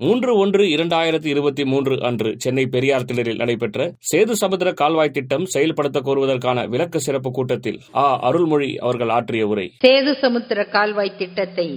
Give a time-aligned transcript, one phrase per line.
[0.00, 5.98] மூன்று ஒன்று இரண்டாயிரத்தி இருபத்தி மூன்று அன்று சென்னை பெரியார் திடலில் நடைபெற்ற சேது சமுத்திர கால்வாய் திட்டம் செயல்படுத்த
[6.00, 8.06] கோருவதற்கான விளக்க சிறப்பு கூட்டத்தில் ஆ.
[8.22, 9.66] அருள்மொழி அவர்கள் ஆற்றிய உரை.
[9.80, 11.68] சேது சமுத்திர கால்வாய் திட்டத்தை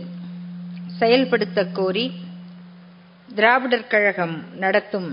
[0.97, 2.05] செயல்படுத்த கோரி
[3.29, 5.09] திராவிடர் கழகம் நடத்தும்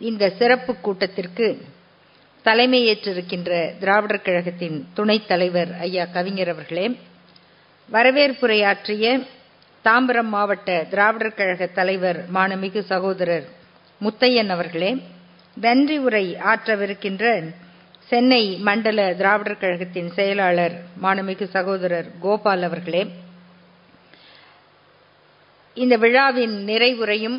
[0.00, 1.48] இந்த சிறப்பு கூட்டத்திற்கு
[2.44, 3.50] தலைமையேற்றிருக்கின்ற
[3.80, 6.86] திராவிடர் கழகத்தின் துணைத் தலைவர் ஐயா கவிஞர் அவர்களே
[7.88, 9.06] வரவேற்புரையாற்றிய
[9.84, 13.46] தாம்பரம் மாவட்ட திராவிடர் கழக தலைவர் மாணமிகு சகோதரர்
[14.00, 14.90] முத்தையன் அவர்களே
[15.56, 17.24] நன்றி உரை ஆற்றவிருக்கின்ற
[18.10, 23.02] சென்னை மண்டல திராவிடர் கழகத்தின் செயலாளர் மாணமிகு சகோதரர் கோபால் அவர்களே
[25.76, 27.38] இந்த விழாவின் நிறைவுரையும்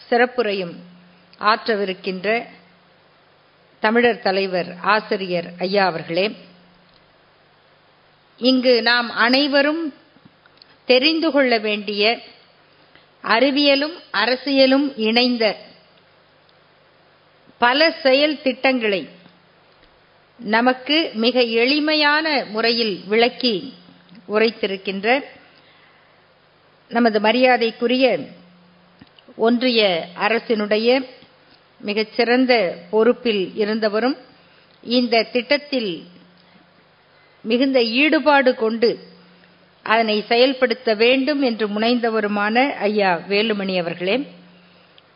[0.00, 0.74] சிறப்புரையும்
[1.44, 2.28] ஆற்றவிருக்கின்ற
[3.82, 6.26] தமிழர் தலைவர் ஆசிரியர் ஐயா அவர்களே
[8.40, 9.82] இங்கு நாம் அனைவரும்
[10.88, 12.02] தெரிந்து கொள்ள வேண்டிய
[13.24, 15.44] அறிவியலும் அரசியலும் இணைந்த
[17.60, 19.02] பல செயல் திட்டங்களை
[20.40, 23.54] நமக்கு மிக எளிமையான முறையில் விளக்கி
[24.28, 25.08] உரைத்திருக்கின்ற
[26.90, 28.06] நமது மரியாதைக்குரிய
[29.36, 29.80] ஒன்றிய
[30.18, 30.88] அரசினுடைய
[31.80, 32.52] மிகச்சிறந்த
[32.90, 34.16] பொறுப்பில் இருந்தவரும்
[34.84, 35.90] இந்த திட்டத்தில்
[37.44, 38.90] மிகுந்த ஈடுபாடு கொண்டு
[39.90, 42.56] அதனை செயல்படுத்த வேண்டும் என்று முனைந்தவருமான
[42.88, 44.16] ஐயா வேலுமணி அவர்களே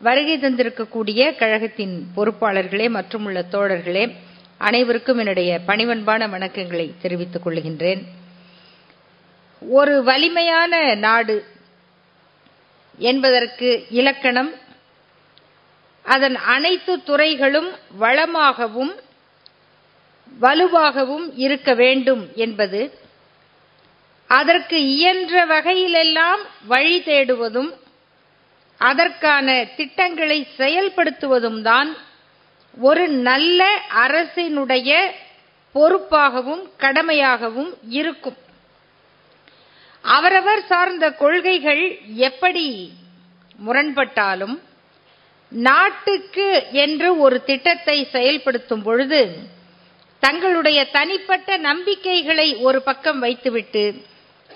[0.00, 4.04] வருகை தந்திருக்கக்கூடிய கழகத்தின் பொறுப்பாளர்களே மற்றும் உள்ள தோழர்களே
[4.68, 8.02] அனைவருக்கும் என்னுடைய பணிவன்பான வணக்கங்களை தெரிவித்துக் கொள்கின்றேன்.
[9.62, 10.72] ஒரு வலிமையான
[11.06, 11.36] நாடு
[12.98, 14.50] என்பதற்கு இலக்கணம்
[16.04, 18.92] அதன் அனைத்து துறைகளும் வளமாகவும்
[20.40, 22.80] வலுவாகவும் இருக்க வேண்டும் என்பது
[24.30, 27.70] அதற்கு இயன்ற வகையிலெல்லாம் வழி தேடுவதும்
[28.80, 31.90] அதற்கான திட்டங்களை செயல்படுத்துவதும் தான்
[32.76, 33.60] ஒரு நல்ல
[34.04, 34.90] அரசினுடைய
[35.74, 38.38] பொறுப்பாகவும் கடமையாகவும் இருக்கும்.
[40.04, 41.82] அவரவர் சார்ந்த கொள்கைகள்
[42.28, 42.66] எப்படி
[43.58, 44.56] முரண்பட்டாலும்
[45.52, 46.48] நாட்டுக்கு
[46.84, 49.20] என்று ஒரு திட்டத்தை செயல்படுத்தும் பொழுது
[50.22, 53.84] தங்களுடைய தனிப்பட்ட நம்பிக்கைகளை ஒரு பக்கம் வைத்துவிட்டு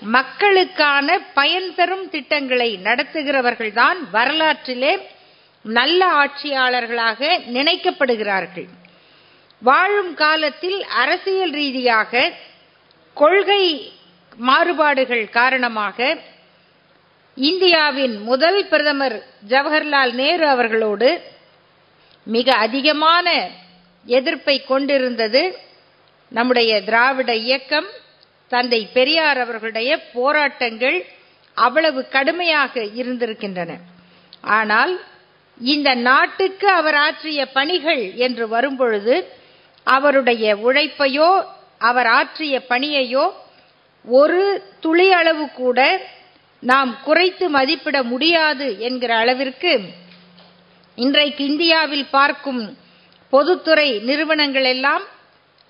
[0.01, 5.09] மக்களுக்கான பயன் தரும் திட்டங்களை நடத்துகிறவர்கள்தான் வரலாற்றிலே
[5.63, 8.67] நல்ல ஆட்சியாளர்களாக நினைக்கப்படுகிறார்கள்.
[9.61, 12.31] வாழும் காலத்தில் அரசியல் ரீதியாக
[13.13, 13.93] கொள்கை
[14.35, 16.17] மாறுபாடுகள் காரணமாக
[17.35, 21.21] இந்தியாவின் முதல் பிரதமர் ஜவஹர்லால் நேரு அவர்களோடு
[22.23, 23.49] மிக அதிகமான
[24.05, 25.59] எதிர்ப்பை கொண்டிருந்தது
[26.29, 27.85] நம்முடைய திராவிட இயக்கம்
[28.51, 30.97] தந்தை பெரியார் அவர்களுடைய போராட்டங்கள்
[31.57, 33.71] அவ்வளவு கடுமையாக இருந்திருக்கின்றன.
[34.57, 34.93] ஆனால்
[35.57, 39.15] இந்த நாட்டுக்கு அவர் ஆற்றிய பணிகள் என்று வரும்பொழுது
[39.87, 41.29] அவருடைய உழைப்பையோ
[41.77, 43.25] அவர் ஆற்றிய பணியையோ
[44.07, 44.41] ஒரு
[44.79, 45.79] துளி அளவு கூட
[46.63, 49.73] நாம் குறைத்து மதிப்பிட முடியாது என்கிற அளவிற்கு
[50.95, 52.61] இன்றைக்கு இந்தியாவில் பார்க்கும்
[53.33, 55.03] பொதுத்துறை நிறுவனங்கள் எல்லாம்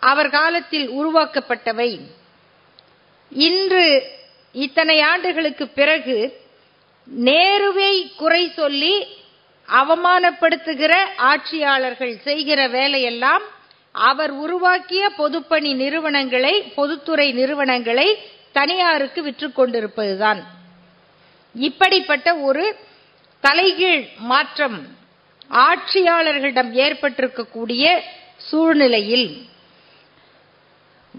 [0.02, 1.92] அவர் காலத்தில் உருவாக்கப்பட்டவை.
[3.36, 3.86] இன்று
[4.56, 6.18] இத்தனை ஆண்டுகளுக்கு பிறகு
[7.24, 8.96] நேருவை குறை சொல்லி
[9.70, 13.44] அவமானப்படுத்துகிற ஆட்சியாளர்கள் செய்கிற வேலையெல்லாம்
[13.92, 18.08] அவர் உருவாக்கிய பொதுப்பணி நிறுவனங்களை பொதுத்துறை நிறுவனங்களை
[18.52, 20.42] தனியாருக்கு விற்று கொண்டிருப்பதுதான்.
[21.56, 22.76] இப்படிப்பட்ட ஒரு
[23.44, 24.88] தலைகீழ் மாற்றம்
[25.50, 27.86] ஆட்சியாளர்களிடம் ஏற்பட்டிருக்கக்கூடிய
[28.38, 29.46] சூழ்நிலையில்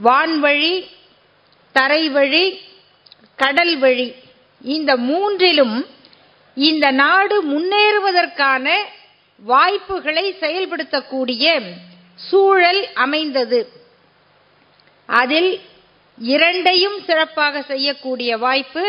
[0.05, 0.75] வான்வழி
[1.77, 2.45] தரைவழி
[3.43, 4.09] கடல் வழி
[4.65, 5.77] இந்த மூன்றிலும்
[6.57, 8.67] இந்த நாடு முன்னேறுவதற்கான
[9.43, 11.47] வாய்ப்புகளை செயல்படுத்தக்கூடிய
[12.19, 13.61] சூழல் அமைந்தது.
[15.09, 15.51] அதில்
[16.19, 18.85] இரண்டையும் சிறப்பாக செய்யக்கூடிய வாய்ப்பு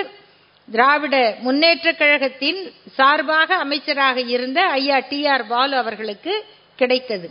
[0.67, 1.15] திராவிட
[1.45, 2.61] முன்னேற்ற கழகத்தின்
[2.97, 6.33] சார்பாக அமைச்சராக இருந்த ஐயா டி ஆர் பாலு அவர்களுக்கு
[6.79, 7.27] கிடைத்தது.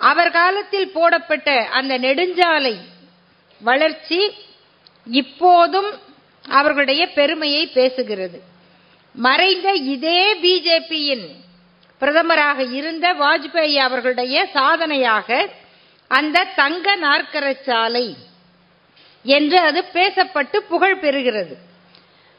[0.00, 1.48] அவர் காலத்தில் போடப்பட்ட
[1.78, 2.74] அந்த நெடுஞ்சாலை
[3.60, 4.20] வளர்ச்சி
[5.06, 5.90] இப்போதும்
[6.42, 8.38] அவர்களுடைய பெருமையை பேசுகிறது.
[9.14, 11.26] மறைந்த இதே பிஜேபியின்
[12.00, 15.48] பிரதமராக இருந்த வாஜ்பேயி அவர்களுடைய சாதனையாக
[16.10, 18.16] அந்த தங்க நாற்கர சாலை
[19.24, 21.54] என்று அது பேசப்பட்டு புகழ் பெறுகிறது.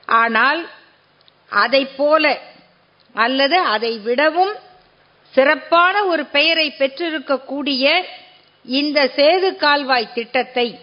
[0.07, 0.69] ஆனால்
[1.49, 2.41] அதை போல
[3.13, 4.53] அல்லது அதை விடவும்
[5.33, 8.03] சிறப்பான ஒரு பெயரை பெற்றிருக்கக்கூடிய
[8.65, 10.79] இந்த சேது கால்வாய் திட்டத்தை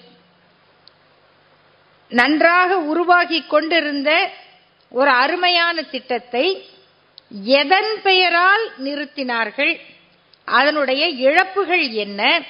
[2.11, 4.31] நன்றாக உருவாகி கொண்டிருந்த
[4.91, 6.67] ஒரு அருமையான திட்டத்தை
[7.45, 9.81] எதன் பெயரால் நிறுத்தினார்கள்?
[10.45, 12.43] அதனுடைய இழப்புகள் என்ன?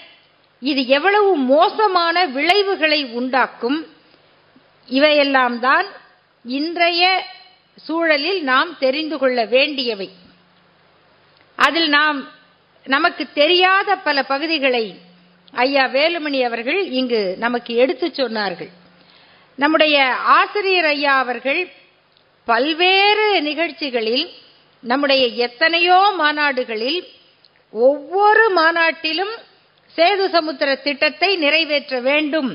[0.61, 3.87] இது எவ்வளவு மோசமான விளைவுகளை உண்டாக்கும்?
[4.87, 5.87] இவையெல்லாம் தான்
[6.45, 7.25] இன்றைய
[7.77, 10.11] சூழலில் நாம் தெரிந்து கொள்ள வேண்டியவை.
[11.57, 12.19] அதில் நாம்
[12.85, 14.85] நமக்கு தெரியாத பல பகுதிகளை
[15.53, 18.71] ஐயா வேலுமணி அவர்கள் இங்கு நமக்கு எடுத்துச் சொன்னார்கள்.
[19.61, 19.97] நம்முடைய
[20.39, 21.61] ஆசிரியர் ஐயா அவர்கள்
[22.49, 24.27] பல்வேறு நிகழ்ச்சிகளில்
[24.83, 27.01] நம்முடைய எத்தனையோ மாநாடுகளில்
[27.73, 29.35] ஒவ்வொரு மாநாட்டிலும்
[29.97, 32.51] சேது சமுத்திர திட்டத்தை நிறைவேற்ற வேண்டும்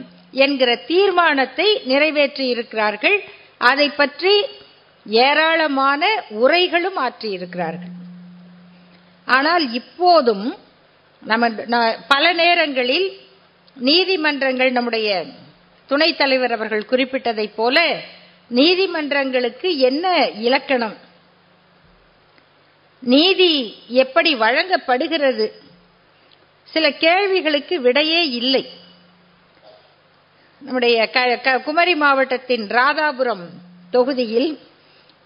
[0.46, 3.18] என்கிற தீர்மானத்தை நிறைவேற்றி இருக்கிறார்கள்.
[3.58, 4.34] அதை பற்றி
[5.06, 6.02] ஏராளமான
[6.44, 7.94] உரைகளும் ஆற்றியிருக்கிறார்கள்
[9.28, 10.46] ஆனால் இப்போதும்
[11.22, 11.50] நம்ம
[12.08, 13.08] பல நேரங்களில்
[13.78, 15.10] நீதிமன்றங்கள் நம்முடைய
[15.88, 18.00] துணைத் தலைவர் அவர்கள் குறிப்பிட்டதைப் போல
[18.50, 20.98] நீதிமன்றங்களுக்கு என்ன இலக்கணம்?
[23.00, 25.62] நீதி எப்படி வழங்கப்படுகிறது?
[26.64, 28.70] சில கேள்விகளுக்கு விடையே இல்லை.
[30.60, 31.10] நம்முடைய
[31.64, 33.46] குமரி மாவட்டத்தின் ராதாபுரம்
[33.92, 34.60] தொகுதியில்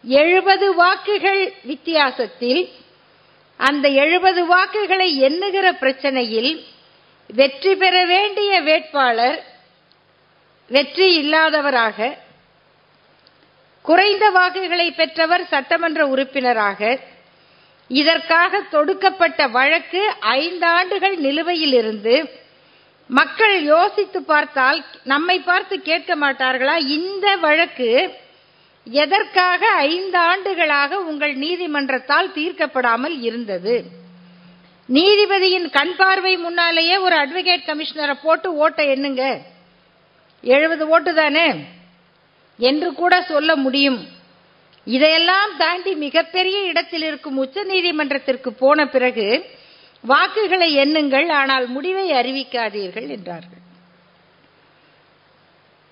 [0.04, 2.70] எழுபது வாக்குகள் வித்தியாசத்தில்
[3.58, 6.64] அந்த எழுபது வாக்குகளை எண்ணுகிற பிரச்சனையில்
[7.28, 9.44] வெற்றி பெற வேண்டிய வேட்பாளர்
[10.70, 12.18] வெற்றி இல்லாதவராக
[13.86, 17.00] குறைந்த வாக்குகளை பெற்றவர் சட்டமன்ற உறுப்பினராக
[17.88, 22.16] இதற்காக தொடுக்கப்பட்ட வழக்கு ஐந்தாண்டுகள் நிலுவையில் இருந்து
[23.10, 26.76] மக்கள் யோசித்து பார்த்தால் நம்மை பார்த்து கேட்க மாட்டார்களா?
[26.98, 27.88] இந்த வழக்கு
[28.88, 33.76] எதற்காக ஐந்து ஆண்டுகளாக உங்கள் நீதிமன்றத்தால் தீர்க்கப்படாமல் இருந்தது?
[34.90, 39.24] நீதிபதியின் கண் பார்வை முன்னாலேயே ஒரு அட்வொகேட் கமிஷனரை போட்டு ஓட்ட எண்ணுங்க.
[40.42, 41.54] எழுபது ஓட்டு தானே?
[42.58, 44.08] என்று கூட சொல்ல முடியும்.
[44.86, 49.46] இதையெல்லாம் தாண்டி மிகப்பெரிய இடத்தில் இருக்கும் உச்ச நீதிமன்றத்திற்கு போன பிறகு
[50.02, 53.58] வாக்குகளை எண்ணுங்கள் ஆனால் முடிவை அறிவிக்காதீர்கள் என்றார்கள்.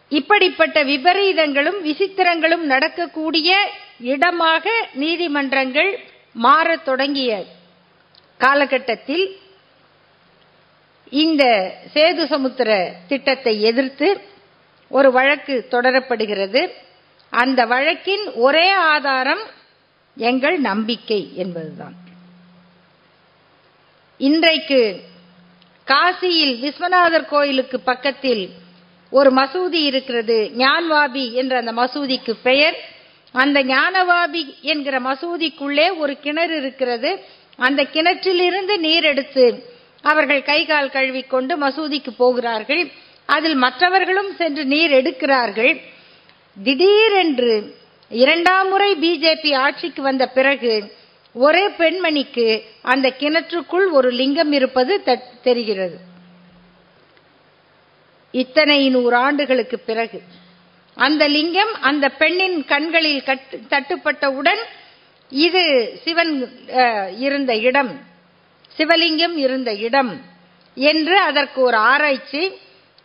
[0.09, 5.99] இப்படிப்பட்ட விபரீதங்களும் விசித்திரங்களும் நடக்கக்கூடிய இடமாக நீதிமன்றங்கள்
[6.33, 7.43] மாறத் தொடங்கிய
[8.37, 9.37] காலகட்டத்தில்
[11.09, 14.35] இந்த சேது சமுத்திர திட்டத்தை எதிர்த்து
[14.89, 16.71] ஒரு வழக்கு தொடரப்படுகிறது.
[17.29, 19.39] அந்த வழக்கின் ஒரே ஆதாரம்
[20.15, 21.95] எங்கள் நம்பிக்கை என்பதுதான்.
[24.17, 25.01] இன்றைக்கு
[25.87, 28.49] காசியில் விஸ்வநாதர் கோயிலுக்கு பக்கத்தில்
[29.09, 30.51] ஒரு மசூதி இருக்கிறது.
[30.57, 32.77] ஞான்வாபி என்ற அந்த மசூதிக்கு பெயர்.
[33.31, 37.25] அந்த ஞானவாபி என்கிற மசூதிக்குள்ளே ஒரு கிணறு இருக்கிறது.
[37.57, 42.91] அந்த கிணற்றிலிருந்து நீர் எடுத்து அவர்கள் கை கால் கழுவிக்கொண்டு மசூதிக்கு போகிறார்கள்.
[43.35, 45.73] அதில் மற்றவர்களும் சென்று நீர் எடுக்கிறார்கள்.
[46.57, 47.53] திடீரென்று
[48.11, 50.73] இரண்டாம் முறை பிஜேபி ஆட்சிக்கு வந்த பிறகு
[51.35, 52.47] ஒரே பெண்மணிக்கு
[52.91, 54.93] அந்த கிணற்றுக்குள் ஒரு லிங்கம் இருப்பது
[55.47, 55.97] தெரிகிறது.
[58.33, 60.19] இத்தனை நூறு ஆண்டுகளுக்கு பிறகு
[60.97, 63.25] அந்த லிங்கம் அந்த பெண்ணின் கண்களில்
[63.73, 64.61] தட்டுப்பட்டவுடன்
[65.31, 65.63] இது
[66.03, 66.33] சிவன்
[67.25, 67.91] இருந்த இடம்
[68.77, 70.11] சிவலிங்கம் இருந்த இடம்
[70.77, 72.41] என்று அதற்கு ஒரு ஆராய்ச்சி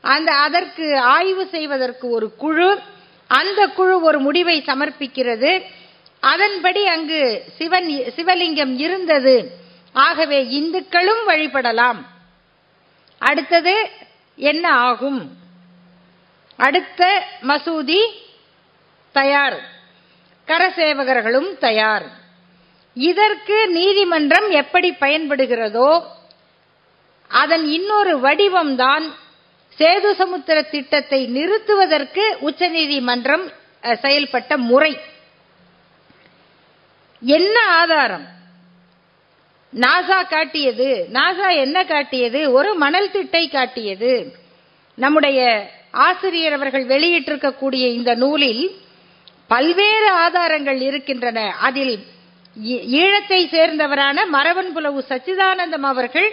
[0.03, 2.81] அந்த அதற்கு ஆய்வு செய்வதற்கு ஒரு குழு
[3.29, 5.63] அந்த குழு ஒரு முடிவை சமர்ப்பிக்கிறது.
[6.21, 9.51] அதன்படி அங்கு சிவன் சிவலிங்கம் இருந்தது.
[9.93, 12.01] ஆகவே இந்துக்களும் வழிபடலாம்.
[13.19, 13.91] அடுத்தது
[14.37, 15.31] என்ன ஆகும்?
[16.57, 18.01] அடுத்த மசூதி
[19.13, 19.61] தயார்.
[20.47, 22.07] கரசேவகர்களும் தயார்.
[22.95, 26.03] இதற்கு நீதிமன்றம் எப்படி பயன்படுகிறதோ
[27.29, 29.13] அதன் இன்னொரு வடிவம்தான்
[29.79, 33.51] சேது சமுத்திர திட்டத்தை நிறுத்துவதற்கு உச்சநீதிமன்றம்
[33.83, 34.97] செயல்பட்ட முறை.
[37.21, 38.27] என்ன ஆதாரம்?
[39.75, 41.09] நாசா காட்டியது.
[41.13, 42.53] நாசா என்ன காட்டியது?
[42.53, 44.35] ஒரு மணல் திட்டை காட்டியது.
[44.95, 48.81] நம்முடைய ஆசிரியர் அவர்கள் வெளியிட்டிருக்கக்கூடிய இந்த நூலில்
[49.47, 51.55] பல்வேறு ஆதாரங்கள் இருக்கின்றன.
[51.61, 51.95] அதில்
[52.99, 56.33] ஈழத்தை சேர்ந்தவரான மரவன் புலவு சச்சிதானந்தம் அவர்கள்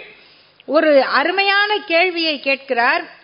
[0.66, 3.18] ஒரு அருமையான கேள்வியை கேட்கிறார்.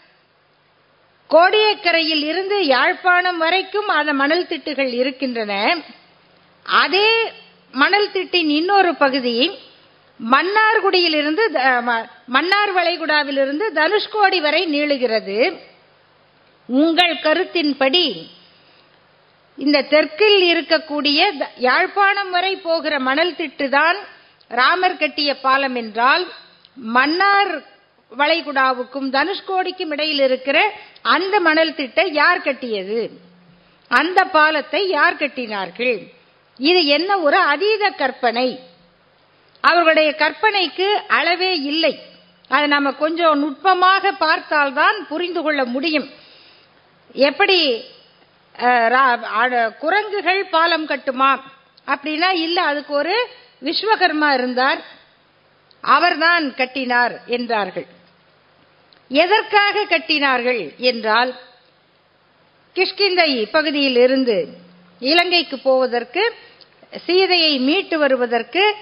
[1.30, 5.52] கோடியக்கரையில் இருந்து யாழ்ப்பாணம் வரைக்கும் அந்த மணல் திட்டுகள் இருக்கின்றன.
[6.66, 7.10] அதே
[7.74, 9.36] மணல் திட்டின் இன்னொரு பகுதி
[10.20, 11.44] மன்னார்குடியிலிருந்து
[12.36, 15.38] மன்னார் வளைகுடாவிலிருந்து தனுஷ்கோடி வரை நீளுகிறது.
[16.68, 18.06] உங்கள் கருத்தின்படி
[19.58, 21.20] இந்த தெற்கில் இருக்கக்கூடிய
[21.66, 23.98] யாழ்ப்பாணம் வரை போகிற மணல் திட்டுதான்
[24.50, 26.24] ராமர் கட்டிய பாலம் என்றால்
[26.96, 27.52] மன்னார்
[28.12, 30.58] வளைகுடாவுக்கும் தனுஷ்கோடிக்கும் இடையில் இருக்கிற
[31.14, 33.00] அந்த மணல் திட்டை யார் கட்டியது?
[33.90, 35.98] அந்த பாலத்தை யார் கட்டினார்கள்?
[36.70, 38.48] இது என்ன ஒரு அதீத கற்பனை?
[39.64, 41.94] அவர்களுடைய கற்பனைக்கு அளவே இல்லை.
[42.54, 46.08] அதை நம்ம கொஞ்சம் நுட்பமாக பார்த்தால்தான் புரிந்து கொள்ள முடியும்.
[47.28, 47.58] எப்படி
[49.82, 51.30] குரங்குகள் பாலம் கட்டுமா?
[51.92, 53.16] அப்படின்னா இல்லை அதுக்கு ஒரு
[53.66, 54.80] விஸ்வகர்மா இருந்தார்.
[55.84, 57.88] அவர்தான் கட்டினார் என்றார்கள்.
[59.08, 61.34] எதற்காக கட்டினார்கள் என்றால்
[62.74, 64.48] கிஷ்கிந்தை பகுதியில் இருந்து
[65.00, 66.34] இலங்கைக்கு போவதற்கு
[67.06, 68.74] சீதையை மீட்டு வருவதற்கு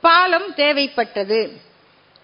[0.00, 1.50] பாலம் தேவைப்பட்டது.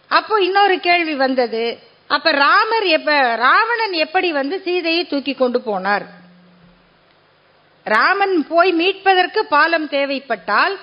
[0.08, 1.78] அப்போ இன்னொரு கேள்வி வந்தது.
[2.06, 6.06] அப்ப ராமர் எப்ப ராவணன் எப்படி வந்து சீதையை தூக்கி கொண்டு போனார்?
[7.84, 10.78] ராமன் போய் மீட்பதற்கு பாலம் தேவைப்பட்டால்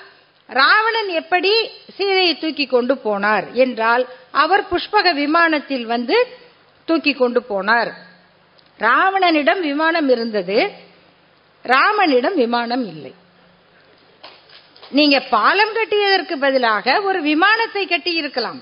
[0.49, 1.51] ராவணன் எப்படி
[1.97, 6.17] சீதையை தூக்கி கொண்டு போனார் என்றால் அவர் புஷ்பக விமானத்தில் வந்து
[6.85, 7.91] தூக்கி கொண்டு போனார்.
[8.79, 10.57] ராவணனிடம் விமானம் இருந்தது.
[11.65, 13.13] ராமனிடம் விமானம் இல்லை.
[14.89, 18.59] நீங்க பாலம் கட்டியதற்கு பதிலாக ஒரு விமானத்தை கட்டி இருக்கலாம்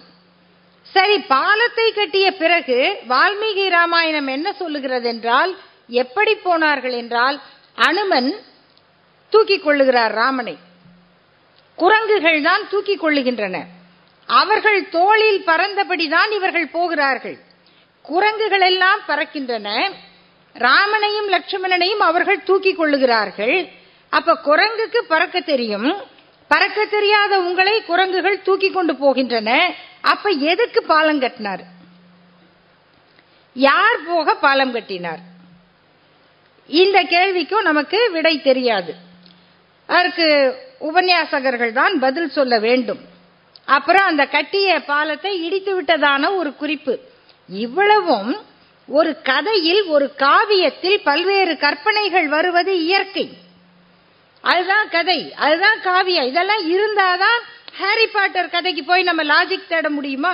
[0.86, 2.78] சரி பாலத்தை கட்டிய பிறகு
[3.10, 5.52] வால்மீகி ராமாயணம் என்ன சொல்லுகிறது என்றால்
[5.88, 7.42] எப்படி போனார்கள் என்றால்
[7.78, 8.30] அனுமன்
[9.30, 10.58] தூக்கிக் கொள்ளுகிறார் ராமனை.
[11.76, 13.66] குரங்குகள் தான் தூக்கிக் கொள்ளுகின்றன.
[14.26, 17.38] அவர்கள் தோளில் பறந்தபடிதான் இவர்கள் போகிறார்கள்.
[18.02, 19.94] குரங்குகள் எல்லாம் பறக்கின்றன.
[20.54, 23.70] ராமனையும் லட்சுமணனையும் அவர்கள் தூக்கிக் கொள்ளுகிறார்கள்.
[24.10, 26.02] அப்ப குரங்குக்கு பறக்க தெரியும்.
[26.48, 29.74] பறக்க தெரியாத உங்களை குரங்குகள் தூக்கி கொண்டு போகின்றன.
[30.02, 31.64] அப்ப எதுக்கு பாலம் கட்டினார்?
[33.54, 35.20] யார் போக பாலம் கட்டினார்?
[36.68, 39.05] இந்த கேள்விக்கும் நமக்கு விடை தெரியாது.
[39.90, 40.28] அதற்கு
[40.90, 43.02] உபன்யாசகர்கள் தான் பதில் சொல்ல வேண்டும்.
[43.76, 46.94] அப்புறம் அந்த கட்டிய பாலத்தை இடித்து விட்டதான ஒரு குறிப்பு.
[47.50, 48.32] இவ்வளவும்
[48.88, 53.26] ஒரு கதையில் ஒரு காவியத்தில் பல்வேறு கற்பனைகள் வருவது இயற்கை.
[54.44, 56.28] அதுதான் கதை அதுதான் காவியம்.
[56.32, 57.40] இதெல்லாம் இருந்தாதான்
[57.80, 60.34] ஹாரி பாட்டர் கதைக்கு போய் நம்ம லாஜிக் தேட முடியுமா?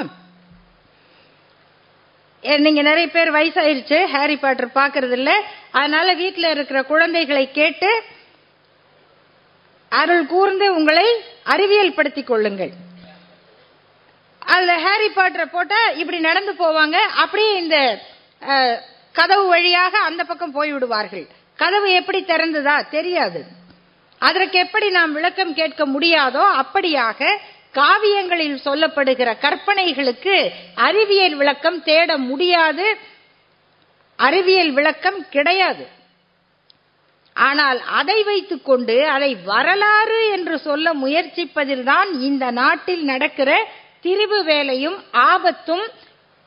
[2.66, 5.32] நீங்க நிறைய பேர் வயசாயிருச்சு ஹாரி பாட்டர் பாக்குறது இல்ல
[5.80, 7.90] அதனால வீட்டில் இருக்கிற குழந்தைகளை கேட்டு
[10.00, 11.08] அருள் கூர்ந்து உங்களை
[11.54, 12.72] அறிவியல் படுத்திக் கொள்ளுங்கள்.
[14.54, 16.98] அதுல ஹாரி பாட்டரை போட்டா இப்படி நடந்து போவாங்க.
[17.24, 17.78] அப்படியே இந்த
[19.20, 21.26] கதவு வழியாக அந்த பக்கம் போய் விடுவார்கள்.
[21.56, 22.76] கதவு எப்படி திறந்ததா?
[22.90, 23.42] தெரியாது.
[24.20, 27.38] அதற்கு எப்படி நாம் விளக்கம் கேட்க முடியாதோ அப்படியாக
[27.74, 30.36] காவியங்களில் சொல்லப்படுகிற கற்பனைகளுக்கு
[30.88, 32.88] அறிவியல் விளக்கம் தேட முடியாது.
[34.16, 35.86] அறிவியல் விளக்கம் கிடையாது.
[37.34, 43.68] ஆனால் அதை வைத்துக்கொண்டு அதை வரலாறு என்று சொல்ல முயற்சிப்பதில்தான் இந்த நாட்டில் நடக்கிற
[44.04, 45.84] திரிவு வேலையும் ஆபத்தும்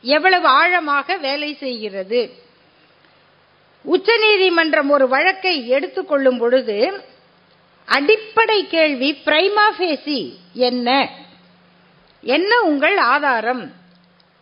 [0.01, 2.43] எவ்வளவு ஆழமாக வேலை செய்கிறது.
[3.85, 7.03] உச்சநீதிமன்றம் ஒரு வழக்கை எடுத்துக்கொள்ளும் பொழுது
[7.87, 11.09] அடிப்படை கேள்வி பிரைமா ஃபேசி என்ன?
[12.21, 13.73] என்ன உங்கள் ஆதாரம்?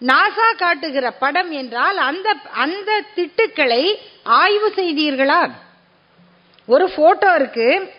[0.01, 5.53] நாசா காட்டுகிற படம் என்றால் அந்த அந்த திட்டுக்களை ஆய்வு செய்தீர்களா?
[6.67, 7.93] ஒரு போட்டோ இருக்கு.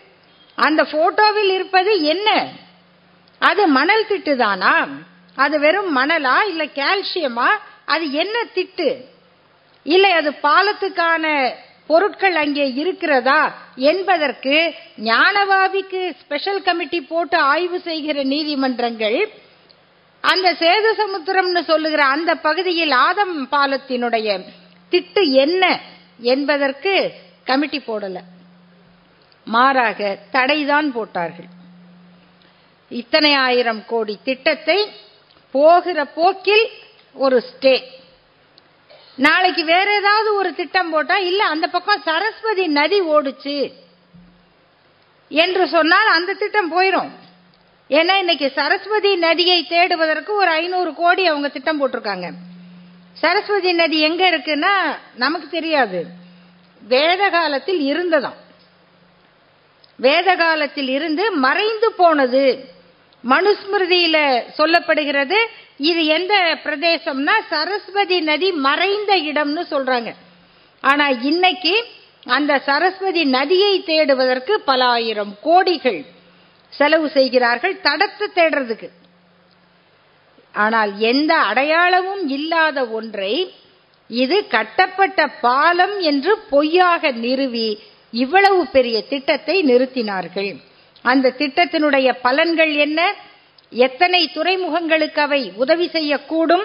[0.54, 2.48] அந்த போட்டோவில் இருப்பது என்ன?
[3.38, 4.86] அது மணல் திட்டு தானா?
[5.34, 6.48] அது வெறும் மணலா?
[6.48, 7.46] இல்ல கால்சியமா
[7.84, 9.04] அது என்ன திட்டு?
[9.82, 11.52] இல்லை அது பாலத்துக்கான
[11.86, 13.54] பொருட்கள் அங்கே இருக்கிறதா?
[13.76, 19.30] என்பதற்கு ஞானவாபிக்கு ஸ்பெஷல் கமிட்டி போட்டு ஆய்வு செய்கிற நீதிமன்றங்கள்
[20.20, 24.44] அந்த சேது சமுத்திரம்னு சொல்லுகிற அந்த பகுதியில் ஆதம் பாலத்தினுடைய
[24.90, 25.80] திட்டு என்ன
[26.18, 27.12] என்பதற்கு
[27.44, 28.20] கமிட்டி போடலை.
[29.44, 31.44] மாறாக தடைதான் போட்டார்கள்.
[32.88, 34.92] இத்தனை ஆயிரம் கோடி திட்டத்தை
[35.50, 36.68] போகிற போக்கில்
[37.14, 37.82] ஒரு ஸ்டே.
[39.16, 43.72] நாளைக்கு வேற ஏதாவது ஒரு திட்டம் போட்டா இல்ல அந்த பக்கம் சரஸ்வதி நதி ஓடுச்சு
[45.28, 47.10] என்று சொன்னால் அந்த திட்டம் போயிடும்
[47.88, 52.32] ஏன்னா இன்னைக்கு சரஸ்வதி நதியை தேடுவதற்கு ஒரு ஐநூறு கோடி அவங்க திட்டம் போட்டிருக்காங்க.
[53.12, 56.06] சரஸ்வதி நதி எங்க இருக்குன்னா நமக்கு தெரியாது.
[56.80, 58.42] வேத காலத்தில் இருந்ததாம்.
[59.98, 62.44] வேத காலத்தில் இருந்து மறைந்து போனது.
[63.24, 64.16] மனுஸ்மிருதியில
[64.58, 65.38] சொல்லப்படுகிறது
[65.88, 66.34] இது எந்த
[66.64, 70.10] பிரதேசம்னா சரஸ்வதி நதி மறைந்த இடம்னு சொல்றாங்க.
[70.84, 71.74] ஆனா இன்னைக்கு
[72.36, 76.00] அந்த சரஸ்வதி நதியை தேடுவதற்கு பல ஆயிரம் கோடிகள்
[76.72, 78.88] செலவு செய்கிறார்கள் தடத்தை தேடுறதுக்கு.
[80.54, 83.32] ஆனால் எந்த அடையாளமும் இல்லாத ஒன்றை
[84.10, 87.68] இது கட்டப்பட்ட பாலம் என்று பொய்யாக நிறுவி
[88.22, 90.50] இவ்வளவு பெரிய திட்டத்தை நிறுத்தினார்கள்.
[91.04, 93.00] அந்த திட்டத்தினுடைய பலன்கள் என்ன?
[93.86, 96.64] எத்தனை துறைமுகங்களுக்கு அவை உதவி செய்யக்கூடும்?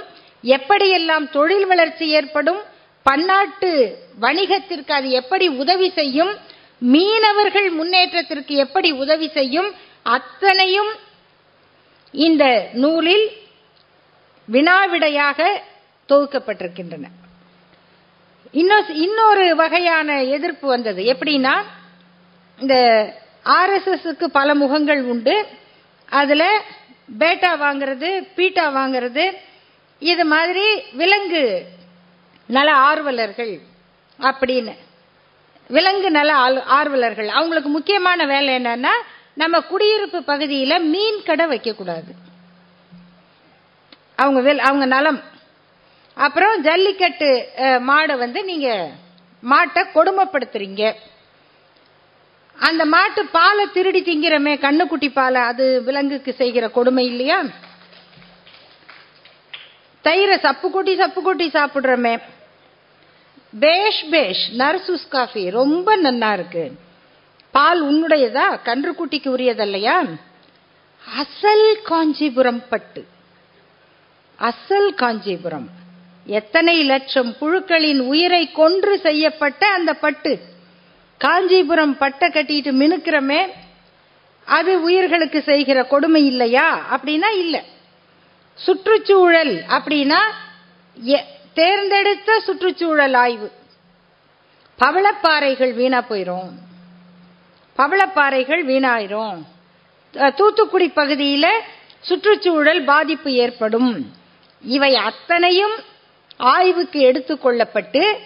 [0.55, 2.61] எப்படியெல்லாம் தொழில் வளர்ச்சி ஏற்படும்?
[3.05, 3.71] பன்னாட்டு
[4.21, 6.33] வணிகத்திற்கு அது எப்படி உதவி செய்யும்?
[6.93, 9.69] மீனவர்கள் முன்னேற்றத்திற்கு எப்படி உதவி செய்யும்?
[10.15, 10.91] அத்தனையும்
[12.25, 12.43] இந்த
[12.83, 13.25] நூலில்
[14.47, 15.49] வினாவிடையாக
[16.09, 17.07] தொகுக்கப்பட்டிருக்கின்றன.
[18.51, 21.03] இன்னொரு இன்னொரு வகையான எதிர்ப்பு வந்தது.
[21.03, 21.63] எப்படின்னா
[22.59, 22.75] இந்த
[23.45, 25.45] ஆர்எஸ்எஸ்க்கு பல முகங்கள் உண்டு.
[26.09, 26.61] அதில்
[27.19, 29.37] பேட்டா வாங்குறது பீட்டா வாங்குறது
[29.99, 31.65] இது மாதிரி விலங்கு
[32.47, 33.59] நல ஆர்வலர்கள்
[34.19, 34.75] அப்படின்னு.
[35.67, 36.33] விலங்கு நல
[36.69, 37.27] ஆர்வலர்கள்.
[37.27, 38.95] அவங்களுக்கு முக்கியமான வேலை என்னன்னா
[39.33, 42.11] நம்ம குடியிருப்பு பகுதியில் மீன் கடை வைக்கக்கூடாது.
[44.15, 45.23] அவங்க அவங்க நலம்
[46.25, 47.29] அப்புறம் ஜல்லிக்கட்டு
[47.89, 48.69] மாடை வந்து நீங்க
[49.51, 50.83] மாட்டை கொடுமைப்படுத்துறீங்க.
[52.67, 57.37] அந்த மாட்டு பாலை திருடி திங்கிறமே கண்ணுக்குட்டி பாலை அது விலங்குக்கு செய்கிற கொடுமை இல்லையா?
[60.07, 62.13] தயிரை சப்பு கூட்டி சப்பு கூட்டி சாப்பிடுறமே.
[63.63, 66.65] பேஷ் பேஷ் நர்சூஸ் காஃபி ரொம்ப நன்னா இருக்கு.
[67.55, 69.97] பால் உன்னுடையதா கன்றுக்குட்டிக்கு உரியதல்லையா?
[71.21, 73.01] அசல் காஞ்சிபுரம் பட்டு.
[74.49, 75.69] அசல் காஞ்சிபுரம்.
[76.25, 80.39] எத்தனை லட்சம் புழுக்களின் உயிரை கொன்று செய்யப்பட்ட அந்த பட்டு?
[81.17, 83.51] காஞ்சிபுரம் பட்டை கட்டிட்டு மினுக்கிறமே
[84.45, 86.97] அது உயிர்களுக்கு செய்கிற கொடுமை இல்லையா?
[86.97, 87.63] அப்படின்னா இல்லை.
[88.55, 90.19] சுற்றுச்சூழல் அப்படின்னா
[91.53, 93.51] தேர்ந்தெடுத்த சுற்றுச்சூழல் ஆய்வு.
[94.79, 96.49] பவளப்பாறைகள் வீணா போயிரும்.
[97.77, 99.43] பவளப்பாறைகள் வீணாயிரும்.
[100.33, 101.61] தூத்துக்குடி பகுதியில்
[102.01, 104.13] சுற்றுச்சூழல் பாதிப்பு ஏற்படும்.
[104.61, 105.75] இவை அத்தனையும்
[106.39, 108.17] ஆய்வுக்கு எடுத்துக்கொள்ளப்பட்டு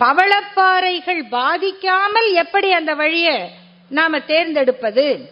[0.00, 3.50] பவளப்பாறைகள் பாதிக்காமல் எப்படி அந்த வழியை
[3.88, 5.30] நாம தேர்ந்தெடுப்பது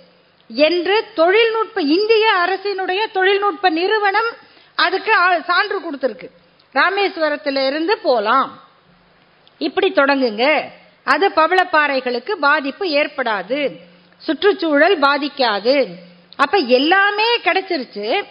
[0.49, 4.31] என்று தொழில்நுட்ப இந்திய அரசினுடைய தொழில்நுட்ப நிறுவனம்
[4.75, 5.13] அதுக்கு
[5.47, 6.29] சான்று கொடுத்திருக்கு.
[6.75, 8.63] ராமேஸ்வரத்துல இருந்து போலாம்.
[9.59, 10.63] இப்படி தொடங்குங்க.
[11.05, 13.77] அது பவளப்பாறைகளுக்கு பாதிப்பு ஏற்படாது.
[14.19, 15.89] சுற்றுச்சூழல் பாதிக்காது.
[16.37, 18.25] அப்ப எல்லாமே கிடைச்சிருச்சு.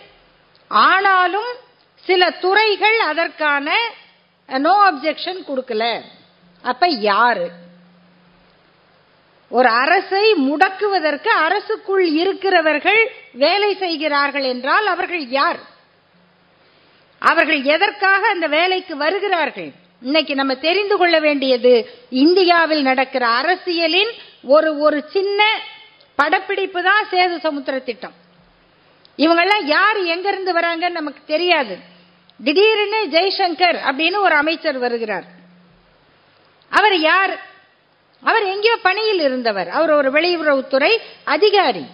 [0.68, 1.68] ஆனாலும்
[2.10, 3.68] சில துறைகள் அதற்கான
[4.50, 5.84] நோ அப்ஜெக்ஷன் கொடுக்கல.
[6.64, 7.48] அப்ப யாரு?
[9.52, 13.02] ஒரு அரசை முடக்குவதற்கு அரசுக்குள் இருக்கிறவர்கள்
[13.34, 15.60] வேலை செய்கிறார்கள் என்றால் அவர்கள் யார்?
[17.20, 19.70] அவர்கள் எதற்காக அந்த வேலைக்கு வருகிறார்கள்?
[20.02, 21.74] இன்னைக்கு நம்ம தெரிந்து கொள்ள வேண்டியது
[22.10, 24.12] இந்தியாவில் நடக்கிற அரசியலின்
[24.44, 25.50] ஒரு ஒரு சின்ன
[26.16, 28.18] படப்பிடிப்பு தான் சேது சமுத்திர திட்டம்.
[29.18, 31.89] இவங்கெல்லாம் யார் எங்கிருந்து வராங்கன்னு நமக்கு தெரியாது.
[32.44, 35.24] திடீர்னு ஜெய்சங்கர் அப்படின்னு ஒரு அமைச்சர் வருகிறார்.
[36.70, 37.40] அவர் யார்?
[38.24, 39.70] அவர் எங்கேயோ பணியில் இருந்தவர்.
[39.70, 41.86] அவர் ஒரு வெளியுறவுத்துறை அதிகாரி.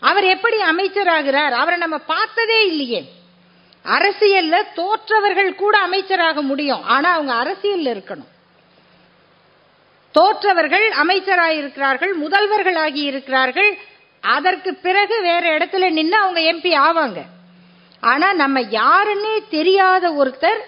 [0.00, 1.50] அவர் எப்படி அமைச்சராகிறார்?
[1.50, 3.12] அவரை நம்ம பார்த்ததே இல்லையே.
[3.84, 6.82] அரசியல்ல தோற்றவர்கள் கூட அமைச்சராக முடியும்.
[6.82, 8.26] ஆனா அவங்க அரசியல் இருக்கணும்.
[10.12, 13.78] தோற்றவர்கள் அமைச்சராயிருக்கிறார்கள் முதல்வர்களாகி இருக்கிறார்கள்.
[14.20, 17.22] அதற்கு பிறகு வேற இடத்துல நின்று அவங்க எம்பி ஆவாங்க.
[18.00, 20.60] ஆனா நம்ம யாருன்னே தெரியாத ஒருத்தர்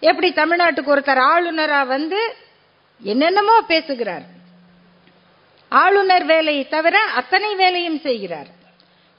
[0.00, 2.34] எப்படி தமிழ்நாட்டுக்கு ஒருத்தர் ஆளுநரா வந்து
[3.00, 4.22] என்னென்னமோ பேசுகிறார்.
[5.68, 8.46] ஆளுநர் வேலையை தவிர அத்தனை வேலையும் செய்கிறார்.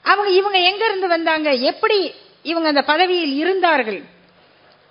[0.02, 1.52] அவங்க இவங்க எங்க இருந்து வந்தாங்க?
[1.52, 4.02] எப்படி இவங்க அந்த பதவியில் இருந்தார்கள்?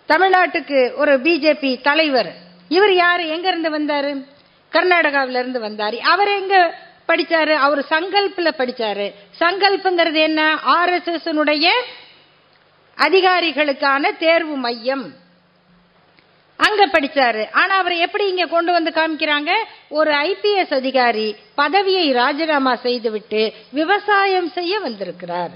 [0.07, 2.33] தமிழ்நாட்டுக்கு ஒரு பிஜேபி தலைவர்
[2.69, 3.27] இவர் யாரு?
[3.27, 4.25] எங்க இருந்து வந்தாரு?
[4.71, 5.97] கர்நாடகாவில இருந்து வந்தாரு.
[5.97, 6.75] அவர் எங்க
[7.07, 7.55] படிச்சாரு?
[7.55, 9.13] அவர் சங்கல்பில் படிச்சாரு.
[9.39, 10.59] சங்கல்புங்கிறது என்ன?
[10.67, 11.81] ஆர்எஸ்எஸ்
[12.97, 15.13] அதிகாரிகளுக்கான தேர்வு மையம்.
[16.57, 17.51] அங்க படிச்சாரு.
[17.51, 19.51] ஆனா அவரை எப்படி இங்க கொண்டு வந்து காமிக்கிறாங்க?
[19.89, 25.49] ஒரு ஐபிஎஸ் அதிகாரி பதவியை ராஜினாமா செய்துவிட்டு விவசாயம் செய்ய வந்திருக்கிறார்.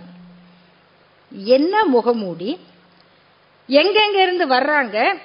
[1.29, 2.59] என்ன முகமூடி?
[3.67, 5.17] எங்கெங்க இருந்து வர்றாங்க?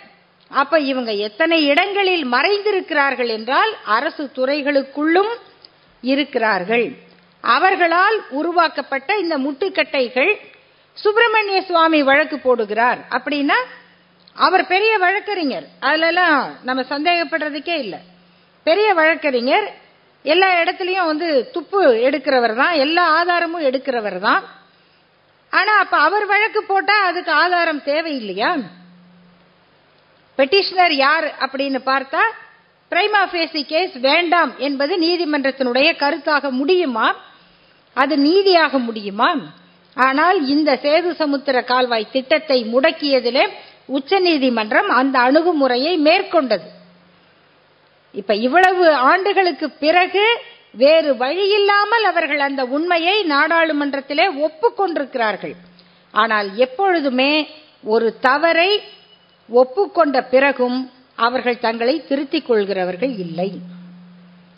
[0.49, 5.33] அப்ப இவங்க எத்தனை இடங்களில் மறைந்திருக்கிறார்கள் என்றால் அரசு துறைகளுக்குள்ளும்
[6.01, 6.93] இருக்கிறார்கள்.
[7.41, 10.37] அவர்களால் உருவாக்கப்பட்ட இந்த முட்டுக்கட்டைகள்
[11.03, 13.01] சுப்பிரமணிய சுவாமி வழக்கு போடுகிறார்.
[13.17, 13.59] அப்படின்னா
[14.37, 15.67] அவர் பெரிய வழக்கறிஞர்.
[15.89, 18.01] அதுலலாம் நம்ம சந்தேகப்படுறதுக்கே இல்லை.
[18.67, 19.67] பெரிய வழக்கறிஞர்
[20.25, 24.43] எல்லா இடத்துலையும் வந்து துப்பு எடுக்கிறவர் தான் எல்லா ஆதாரமும் எடுக்கிறவர் தான்.
[25.53, 28.51] ஆனா அப்ப அவர் வழக்கு போட்டா அதுக்கு ஆதாரம் தேவை இல்லையா
[30.39, 32.23] பெட்டிஷனர் யார் அப்படின்னு பார்த்தா
[32.93, 37.07] பிரைமா ஃபேசி கேஸ் வேண்டாம் என்பது நீதிமன்றத்தினுடைய கருத்தாக முடியுமா?
[37.97, 39.31] அது நீதியாக முடியுமா?
[39.97, 43.45] ஆனால் இந்த சேது சமுத்திர கால்வாய் திட்டத்தை முடக்கியதிலே
[43.87, 46.67] உச்சநீதிமன்றம் அந்த அணுகுமுறையை மேற்கொண்டது.
[48.15, 50.25] இப்ப இவ்வளவு ஆண்டுகளுக்கு பிறகு
[50.83, 55.55] வேறு வழியில்லாமல் அவர்கள் அந்த உண்மையை நாடாளுமன்றத்திலே ஒப்புக்கொண்டிருக்கிறார்கள்.
[56.15, 57.33] ஆனால் எப்பொழுதுமே
[57.85, 58.71] ஒரு தவறை
[59.49, 60.79] ஒப்புக்கொண்ட பிறகும்
[61.27, 63.51] அவர்கள் தங்களை திருத்திக் கொள்கிறவர்கள் இல்லை.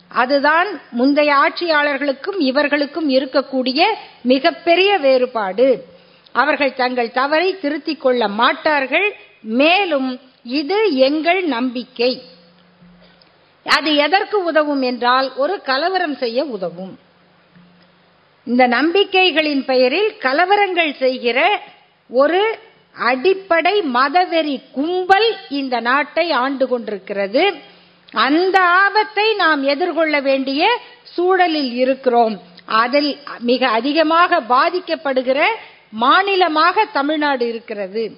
[0.09, 3.85] அதுதான் முந்தைய ஆட்சியாளர்களுக்கும் இவர்களுக்கும் இருக்கக்கூடிய
[4.21, 5.85] மிகப்பெரிய வேறுபாடு.
[6.31, 9.15] அவர்கள் தங்கள் தவறை திருத்திக் கொள்ள மாட்டார்கள்.
[9.41, 12.21] மேலும் இது எங்கள் நம்பிக்கை.
[13.63, 16.99] அது எதற்கு உதவும் என்றால் ஒரு கலவரம் செய்ய உதவும்.
[18.45, 21.61] இந்த நம்பிக்கைகளின் பெயரில் கலவரங்கள் செய்கிற
[22.09, 22.59] ஒரு
[22.93, 27.53] அடிப்படை மதவெறி கும்பல் இந்த நாட்டை ஆண்டு கொண்டிருக்கிறது.
[28.11, 32.41] அந்த ஆபத்தை நாம் எதிர்கொள்ள வேண்டிய சூழலில் இருக்கிறோம்.
[32.65, 35.45] அதில் மிக அதிகமாக பாதிக்கப்படுகிற
[35.91, 38.11] மாநிலமாக தமிழ்நாடு இருக்கிறது.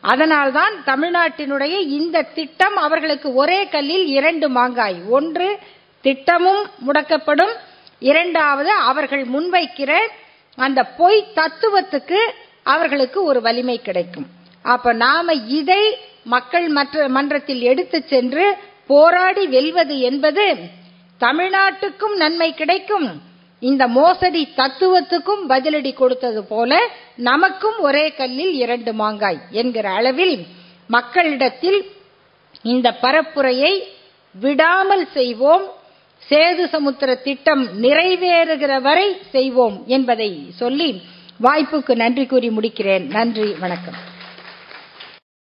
[0.00, 4.96] அதனால்தான் தமிழ்நாட்டினுடைய இந்த திட்டம் அவர்களுக்கு ஒரே கல்லில் இரண்டு மாங்காய்.
[5.08, 5.58] ஒன்று
[6.00, 7.52] திட்டமும் முடக்கப்படும்.
[7.98, 9.98] இரண்டாவது அவர்கள் முன்வைக்கிற
[10.56, 12.18] அந்த பொய் தத்துவத்துக்கு
[12.62, 14.26] அவர்களுக்கு ஒரு வலிமை கிடைக்கும்.
[14.62, 20.56] அப்ப நாம இதை மக்கள் மற்ற மன்றத்தில் எடுத்து சென்று போராடி வெல்வது என்பது
[21.20, 23.08] தமிழ்நாட்டுக்கும் நன்மை கிடைக்கும்.
[23.60, 26.80] இந்த மோசடி தத்துவத்துக்கும் பதிலடி கொடுத்தது போல
[27.28, 30.36] நமக்கும் ஒரே கல்லில் இரண்டு மாங்காய் என்கிற அளவில்
[30.86, 31.80] மக்களிடத்தில்
[32.62, 33.72] இந்த பரப்புரையை
[34.40, 35.64] விடாமல் செய்வோம்.
[36.30, 41.02] சேது சமுத்திர திட்டம் நிறைவேறுகிற வரை செய்வோம் என்பதை சொல்லி
[41.42, 43.06] வாய்ப்புக்கு நன்றி கூறி முடிக்கிறேன்.
[43.06, 43.98] நன்றி வணக்கம்.